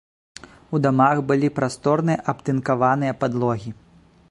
[0.77, 3.71] У дамах былі прасторныя абтынкаваныя падлогі.